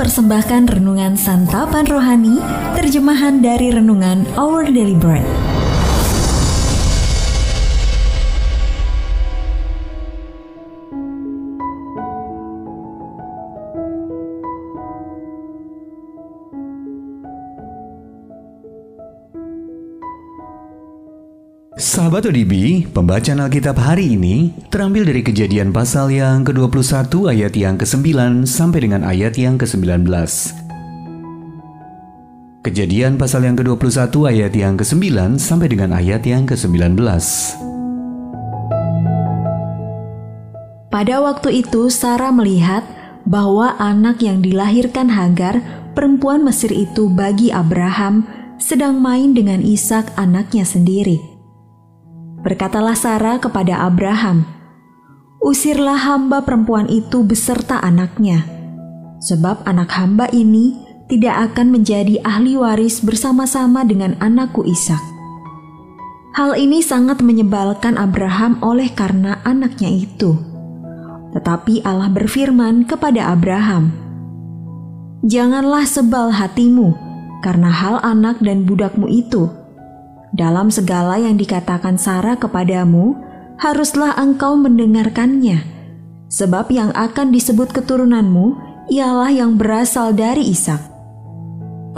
mempersembahkan 0.00 0.80
renungan 0.80 1.12
santapan 1.12 1.84
rohani, 1.84 2.40
terjemahan 2.72 3.44
dari 3.44 3.68
renungan 3.68 4.24
Our 4.32 4.72
Daily 4.72 4.96
Bread. 4.96 5.49
Sahabat 21.80 22.28
ODB, 22.28 22.84
pembacaan 22.92 23.40
Alkitab 23.40 23.80
hari 23.80 24.12
ini 24.12 24.52
terambil 24.68 25.08
dari 25.08 25.24
kejadian 25.24 25.72
pasal 25.72 26.12
yang 26.12 26.44
ke-21 26.44 27.08
ayat 27.32 27.56
yang 27.56 27.80
ke-9 27.80 28.44
sampai 28.44 28.84
dengan 28.84 29.00
ayat 29.00 29.40
yang 29.40 29.56
ke-19. 29.56 30.04
Kejadian 32.60 33.16
pasal 33.16 33.48
yang 33.48 33.56
ke-21 33.56 34.12
ayat 34.28 34.52
yang 34.52 34.76
ke-9 34.76 35.40
sampai 35.40 35.72
dengan 35.72 35.96
ayat 35.96 36.20
yang 36.28 36.44
ke-19. 36.44 37.00
Pada 40.92 41.16
waktu 41.24 41.64
itu 41.64 41.88
Sarah 41.88 42.28
melihat 42.28 42.84
bahwa 43.24 43.80
anak 43.80 44.20
yang 44.20 44.44
dilahirkan 44.44 45.08
Hagar, 45.08 45.64
perempuan 45.96 46.44
Mesir 46.44 46.76
itu 46.76 47.08
bagi 47.08 47.48
Abraham, 47.48 48.28
sedang 48.60 49.00
main 49.00 49.32
dengan 49.32 49.64
Ishak 49.64 50.12
anaknya 50.20 50.68
sendiri. 50.68 51.29
Berkatalah 52.40 52.96
Sarah 52.96 53.36
kepada 53.36 53.84
Abraham, 53.84 54.48
"Usirlah 55.44 56.00
hamba 56.08 56.40
perempuan 56.40 56.88
itu 56.88 57.20
beserta 57.20 57.76
anaknya, 57.84 58.48
sebab 59.20 59.60
anak 59.68 59.92
hamba 59.92 60.24
ini 60.32 60.80
tidak 61.12 61.52
akan 61.52 61.68
menjadi 61.68 62.16
ahli 62.24 62.56
waris 62.56 63.04
bersama-sama 63.04 63.84
dengan 63.84 64.16
anakku 64.24 64.64
Ishak." 64.64 65.00
Hal 66.32 66.56
ini 66.56 66.80
sangat 66.80 67.20
menyebalkan 67.20 68.00
Abraham 68.00 68.56
oleh 68.64 68.88
karena 68.88 69.44
anaknya 69.44 69.92
itu. 69.92 70.32
Tetapi 71.36 71.84
Allah 71.84 72.08
berfirman 72.08 72.88
kepada 72.88 73.36
Abraham, 73.36 73.92
"Janganlah 75.28 75.84
sebal 75.84 76.32
hatimu 76.32 76.96
karena 77.44 77.68
hal 77.68 78.00
anak 78.00 78.40
dan 78.40 78.64
budakmu 78.64 79.12
itu." 79.12 79.59
Dalam 80.30 80.70
segala 80.70 81.18
yang 81.18 81.34
dikatakan 81.34 81.98
Sarah 81.98 82.38
kepadamu, 82.38 83.18
haruslah 83.58 84.14
engkau 84.14 84.54
mendengarkannya, 84.54 85.58
sebab 86.30 86.70
yang 86.70 86.94
akan 86.94 87.34
disebut 87.34 87.74
keturunanmu 87.74 88.54
ialah 88.94 89.34
yang 89.34 89.58
berasal 89.58 90.14
dari 90.14 90.46
Ishak. 90.54 90.78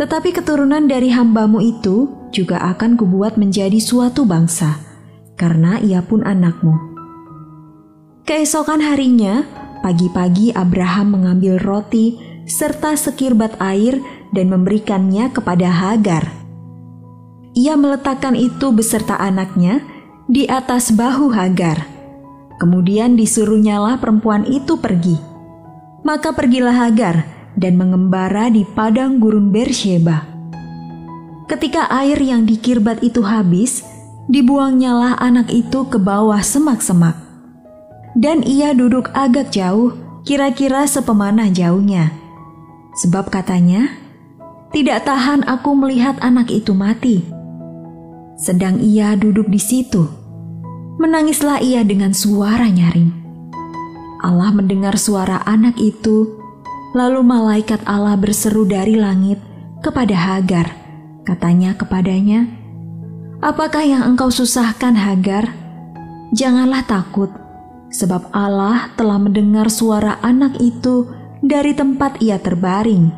Tetapi 0.01 0.33
keturunan 0.33 0.89
dari 0.89 1.13
hambamu 1.13 1.61
itu 1.61 2.09
juga 2.33 2.57
akan 2.73 2.97
kubuat 2.97 3.37
menjadi 3.37 3.77
suatu 3.77 4.25
bangsa, 4.25 4.81
karena 5.37 5.77
ia 5.85 6.01
pun 6.01 6.25
anakmu. 6.25 6.73
Keesokan 8.25 8.81
harinya, 8.81 9.45
pagi-pagi 9.85 10.57
Abraham 10.57 11.21
mengambil 11.21 11.61
roti 11.61 12.17
serta 12.49 12.97
sekirbat 12.97 13.61
air 13.61 14.01
dan 14.33 14.49
memberikannya 14.49 15.29
kepada 15.29 15.69
Hagar 15.69 16.42
ia 17.53 17.77
meletakkan 17.77 18.33
itu 18.33 18.73
beserta 18.73 19.17
anaknya 19.21 19.85
di 20.25 20.49
atas 20.49 20.89
bahu 20.93 21.29
Hagar. 21.37 21.85
Kemudian 22.57 23.19
disuruhnyalah 23.19 24.01
perempuan 24.01 24.49
itu 24.49 24.81
pergi. 24.81 25.21
Maka 26.01 26.33
pergilah 26.33 26.73
Hagar 26.73 27.29
dan 27.53 27.77
mengembara 27.77 28.49
di 28.49 28.65
padang 28.65 29.21
gurun 29.21 29.53
Bersheba. 29.53 30.25
Ketika 31.51 31.93
air 31.93 32.17
yang 32.17 32.49
dikirbat 32.49 33.05
itu 33.05 33.21
habis, 33.21 33.85
dibuangnyalah 34.33 35.21
anak 35.21 35.53
itu 35.53 35.85
ke 35.93 36.01
bawah 36.01 36.41
semak-semak. 36.41 37.19
Dan 38.17 38.41
ia 38.41 38.73
duduk 38.73 39.13
agak 39.13 39.53
jauh, 39.53 39.93
kira-kira 40.25 40.89
sepemanah 40.89 41.53
jauhnya. 41.53 42.17
Sebab 43.05 43.29
katanya, 43.29 43.93
tidak 44.73 45.05
tahan 45.05 45.45
aku 45.45 45.77
melihat 45.77 46.17
anak 46.25 46.49
itu 46.49 46.73
mati 46.73 47.42
sedang 48.37 48.81
ia 48.81 49.15
duduk 49.15 49.49
di 49.49 49.61
situ, 49.61 50.09
menangislah 50.99 51.61
ia 51.61 51.83
dengan 51.83 52.15
suara 52.15 52.69
nyaring. 52.69 53.11
Allah 54.23 54.55
mendengar 54.55 54.95
suara 54.97 55.43
anak 55.43 55.77
itu, 55.83 56.31
lalu 56.95 57.27
malaikat 57.27 57.83
Allah 57.89 58.15
berseru 58.15 58.63
dari 58.63 58.95
langit 58.95 59.43
kepada 59.83 60.15
Hagar. 60.15 60.79
Katanya 61.27 61.75
kepadanya, 61.75 62.47
"Apakah 63.43 63.83
yang 63.83 64.03
engkau 64.07 64.31
susahkan, 64.31 64.95
Hagar? 64.95 65.51
Janganlah 66.31 66.87
takut, 66.87 67.31
sebab 67.91 68.31
Allah 68.31 68.95
telah 68.95 69.19
mendengar 69.19 69.71
suara 69.71 70.23
anak 70.23 70.59
itu 70.63 71.11
dari 71.43 71.75
tempat 71.75 72.23
ia 72.23 72.39
terbaring. 72.39 73.11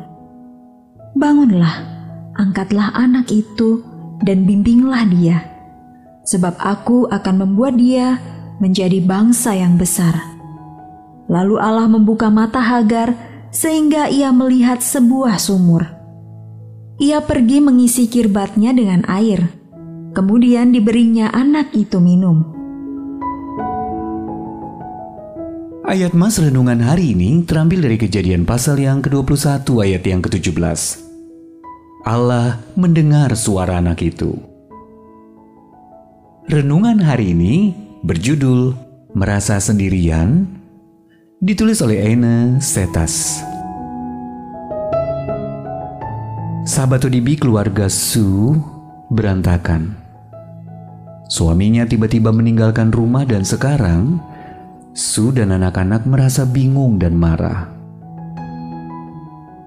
Bangunlah, 1.13 1.85
angkatlah 2.33 2.93
anak 2.97 3.29
itu." 3.29 3.94
Dan 4.23 4.47
bimbinglah 4.47 5.03
dia, 5.09 5.37
sebab 6.23 6.55
aku 6.61 7.09
akan 7.11 7.35
membuat 7.43 7.75
dia 7.75 8.21
menjadi 8.63 9.03
bangsa 9.03 9.57
yang 9.57 9.75
besar. 9.75 10.15
Lalu 11.27 11.57
Allah 11.57 11.89
membuka 11.89 12.29
mata 12.29 12.61
Hagar 12.61 13.11
sehingga 13.49 14.07
ia 14.11 14.29
melihat 14.29 14.79
sebuah 14.79 15.41
sumur. 15.41 15.83
Ia 17.01 17.19
pergi 17.23 17.59
mengisi 17.59 18.07
kirbatnya 18.07 18.71
dengan 18.71 19.03
air, 19.09 19.51
kemudian 20.15 20.71
diberinya 20.71 21.27
anak 21.35 21.75
itu 21.75 21.99
minum. 21.99 22.55
Ayat 25.85 26.17
Mas 26.17 26.41
Renungan 26.41 26.81
hari 26.81 27.13
ini 27.13 27.45
terambil 27.45 27.85
dari 27.85 28.01
kejadian 28.01 28.41
pasal 28.41 28.81
yang 28.81 29.05
ke-21 29.05 29.69
ayat 29.85 30.01
yang 30.01 30.17
ke-17. 30.17 31.04
Allah 32.05 32.61
mendengar 32.77 33.33
suara 33.33 33.81
anak 33.81 34.05
itu. 34.05 34.37
Renungan 36.45 37.01
hari 37.01 37.33
ini 37.33 37.73
berjudul 38.05 38.77
Merasa 39.17 39.57
Sendirian, 39.57 40.45
ditulis 41.41 41.81
oleh 41.81 42.05
Aina 42.05 42.61
Setas. 42.61 43.41
Sahabat 46.69 47.09
ODB 47.09 47.41
keluarga 47.41 47.89
Su 47.89 48.53
berantakan. 49.09 49.97
Suaminya 51.25 51.89
tiba-tiba 51.89 52.29
meninggalkan 52.29 52.93
rumah 52.93 53.25
dan 53.25 53.41
sekarang 53.41 54.21
Su 54.93 55.33
dan 55.33 55.49
anak-anak 55.57 56.05
merasa 56.05 56.45
bingung 56.45 57.01
dan 57.01 57.17
marah. 57.17 57.74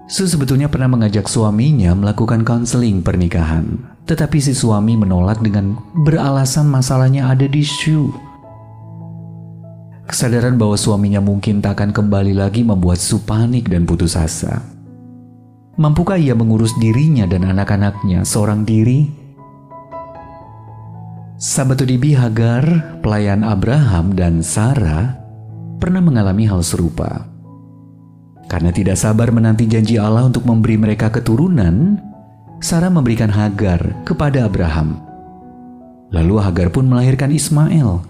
Su 0.09 0.25
sebetulnya 0.25 0.65
pernah 0.65 0.89
mengajak 0.89 1.29
suaminya 1.29 1.93
melakukan 1.93 2.41
konseling 2.41 3.05
pernikahan, 3.05 3.77
tetapi 4.09 4.41
si 4.41 4.57
suami 4.57 4.97
menolak 4.97 5.37
dengan 5.37 5.77
beralasan 6.01 6.65
masalahnya 6.65 7.29
ada 7.29 7.45
di 7.45 7.61
Su. 7.61 8.09
Kesadaran 10.09 10.57
bahwa 10.57 10.73
suaminya 10.73 11.21
mungkin 11.21 11.61
tak 11.61 11.77
akan 11.77 11.93
kembali 11.93 12.33
lagi 12.33 12.65
membuat 12.65 12.97
Su 12.97 13.21
panik 13.21 13.69
dan 13.69 13.85
putus 13.85 14.17
asa. 14.17 14.65
Mampukah 15.77 16.17
ia 16.17 16.33
mengurus 16.33 16.73
dirinya 16.81 17.29
dan 17.29 17.45
anak-anaknya 17.45 18.25
seorang 18.25 18.65
diri? 18.65 19.05
Sahabat 21.37 21.85
Udibi 21.85 22.17
Hagar, 22.17 22.97
pelayan 23.05 23.45
Abraham 23.45 24.17
dan 24.17 24.41
Sarah 24.41 25.21
pernah 25.77 26.01
mengalami 26.01 26.49
hal 26.49 26.65
serupa. 26.65 27.29
Karena 28.49 28.73
tidak 28.73 28.97
sabar 28.97 29.29
menanti 29.29 29.69
janji 29.69 30.01
Allah 30.01 30.25
untuk 30.25 30.41
memberi 30.41 30.73
mereka 30.73 31.13
keturunan, 31.13 32.01
Sarah 32.57 32.89
memberikan 32.89 33.29
Hagar 33.29 34.01
kepada 34.09 34.49
Abraham. 34.49 34.97
Lalu 36.09 36.41
Hagar 36.41 36.73
pun 36.73 36.89
melahirkan 36.89 37.29
Ismail. 37.29 38.01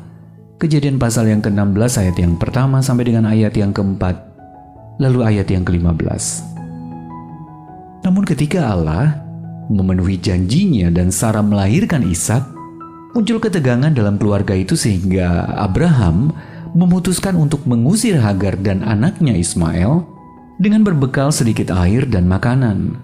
Kejadian 0.55 0.95
pasal 0.95 1.27
yang 1.27 1.43
ke-16 1.43 1.91
ayat 1.99 2.15
yang 2.15 2.39
pertama 2.39 2.79
sampai 2.79 3.11
dengan 3.11 3.27
ayat 3.27 3.51
yang 3.59 3.75
keempat, 3.75 4.15
lalu 5.03 5.27
ayat 5.27 5.51
yang 5.51 5.67
ke-15. 5.67 6.23
Namun 8.07 8.23
ketika 8.23 8.71
Allah 8.71 9.19
memenuhi 9.67 10.15
janjinya 10.23 10.87
dan 10.87 11.11
Sarah 11.11 11.43
melahirkan 11.43 12.07
Ishak, 12.07 12.47
muncul 13.11 13.43
ketegangan 13.43 13.91
dalam 13.91 14.15
keluarga 14.15 14.55
itu 14.55 14.79
sehingga 14.79 15.51
Abraham 15.59 16.31
memutuskan 16.71 17.35
untuk 17.35 17.67
mengusir 17.67 18.23
Hagar 18.23 18.55
dan 18.63 18.87
anaknya 18.87 19.35
Ismail 19.35 20.18
dengan 20.59 20.83
berbekal 20.83 21.31
sedikit 21.31 21.71
air 21.71 22.03
dan 22.03 22.27
makanan. 22.27 22.99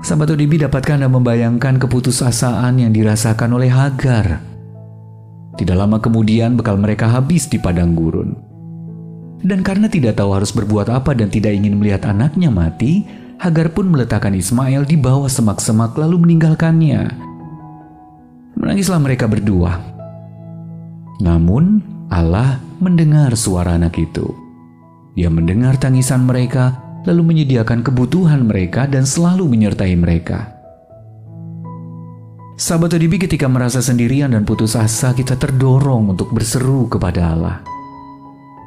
Sahabat 0.00 0.32
ODB 0.32 0.64
dapatkah 0.64 0.96
Anda 0.96 1.12
membayangkan 1.12 1.76
keputusasaan 1.76 2.80
yang 2.80 2.96
dirasakan 2.96 3.52
oleh 3.52 3.68
Hagar? 3.68 4.40
Tidak 5.60 5.76
lama 5.76 6.00
kemudian 6.00 6.56
bekal 6.56 6.80
mereka 6.80 7.12
habis 7.12 7.44
di 7.44 7.60
padang 7.60 7.92
gurun. 7.92 8.32
Dan 9.44 9.60
karena 9.60 9.84
tidak 9.92 10.16
tahu 10.16 10.32
harus 10.32 10.48
berbuat 10.48 10.88
apa 10.88 11.12
dan 11.12 11.28
tidak 11.28 11.52
ingin 11.52 11.76
melihat 11.76 12.08
anaknya 12.08 12.48
mati, 12.48 13.04
Hagar 13.36 13.68
pun 13.76 13.92
meletakkan 13.92 14.32
Ismail 14.32 14.88
di 14.88 14.96
bawah 14.96 15.28
semak-semak 15.28 15.92
lalu 16.00 16.24
meninggalkannya. 16.24 17.12
Menangislah 18.56 18.96
mereka 18.96 19.28
berdua. 19.28 19.76
Namun 21.20 21.84
Allah 22.08 22.64
mendengar 22.80 23.36
suara 23.36 23.76
anak 23.76 24.00
itu. 24.00 24.45
Dia 25.16 25.32
mendengar 25.32 25.80
tangisan 25.80 26.28
mereka, 26.28 26.76
lalu 27.08 27.32
menyediakan 27.32 27.80
kebutuhan 27.80 28.44
mereka 28.44 28.84
dan 28.84 29.08
selalu 29.08 29.48
menyertai 29.48 29.96
mereka. 29.96 30.52
Sahabat 32.56 32.92
ODB 32.96 33.24
ketika 33.24 33.48
merasa 33.48 33.80
sendirian 33.80 34.36
dan 34.36 34.44
putus 34.44 34.76
asa, 34.76 35.16
kita 35.16 35.36
terdorong 35.40 36.12
untuk 36.12 36.32
berseru 36.36 36.88
kepada 36.88 37.32
Allah. 37.32 37.64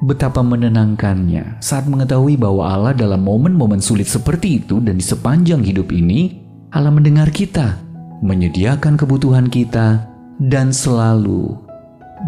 Betapa 0.01 0.42
menenangkannya 0.42 1.62
saat 1.62 1.86
mengetahui 1.86 2.40
bahwa 2.40 2.66
Allah 2.66 2.94
dalam 2.98 3.22
momen-momen 3.25 3.81
sulit 3.84 4.10
seperti 4.10 4.63
itu 4.63 4.81
dan 4.81 4.98
di 4.98 5.06
sepanjang 5.06 5.62
hidup 5.62 5.94
ini, 5.94 6.38
Allah 6.74 6.94
mendengar 6.94 7.30
kita, 7.30 7.78
menyediakan 8.25 8.98
kebutuhan 8.98 9.50
kita, 9.50 10.06
dan 10.40 10.72
selalu 10.72 11.57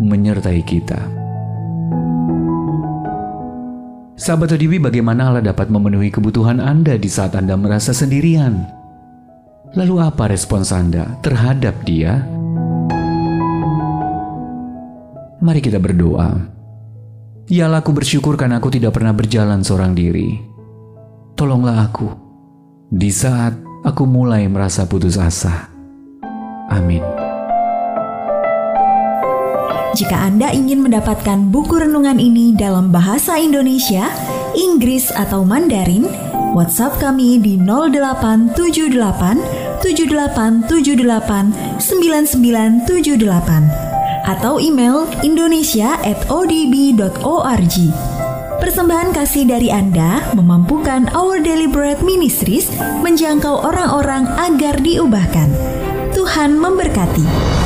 menyertai 0.04 0.62
kita. 0.68 1.00
Sahabat 4.22 4.54
ODB, 4.54 4.78
bagaimana 4.78 5.34
Allah 5.34 5.42
dapat 5.42 5.74
memenuhi 5.74 6.14
kebutuhan 6.14 6.62
Anda 6.62 6.94
di 6.94 7.10
saat 7.10 7.34
Anda 7.34 7.58
merasa 7.58 7.90
sendirian? 7.90 8.70
Lalu 9.74 9.98
apa 9.98 10.30
respons 10.30 10.70
Anda 10.70 11.18
terhadap 11.26 11.82
dia? 11.90 12.22
Mari 15.42 15.58
kita 15.58 15.82
berdoa. 15.82 16.38
Ya 17.50 17.66
aku 17.74 17.98
bersyukur 17.98 18.38
karena 18.38 18.62
aku 18.62 18.70
tidak 18.70 18.94
pernah 18.94 19.10
berjalan 19.10 19.66
seorang 19.66 19.98
diri. 19.98 20.38
Tolonglah 21.34 21.90
aku 21.90 22.14
di 22.94 23.10
saat 23.10 23.58
aku 23.82 24.06
mulai 24.06 24.46
merasa 24.46 24.86
putus 24.86 25.18
asa. 25.18 25.66
Amin. 26.70 27.02
Jika 29.92 30.16
Anda 30.16 30.56
ingin 30.56 30.88
mendapatkan 30.88 31.52
buku 31.52 31.84
renungan 31.84 32.16
ini 32.16 32.56
dalam 32.56 32.96
bahasa 32.96 33.36
Indonesia, 33.36 34.08
Inggris 34.56 35.12
atau 35.12 35.44
Mandarin, 35.44 36.08
WhatsApp 36.56 36.96
kami 37.04 37.44
di 37.44 37.60
0878 37.60 38.56
7878 39.84 41.84
9978 41.84 44.32
atau 44.32 44.64
email 44.64 45.12
indonesia@odb.org. 45.28 47.76
Persembahan 48.62 49.10
kasih 49.12 49.50
dari 49.50 49.74
Anda 49.74 50.22
memampukan 50.38 51.10
Our 51.12 51.42
Bread 51.68 52.00
Ministries 52.06 52.70
menjangkau 53.02 53.66
orang-orang 53.66 54.30
agar 54.40 54.78
diubahkan. 54.80 55.50
Tuhan 56.14 56.62
memberkati. 56.62 57.61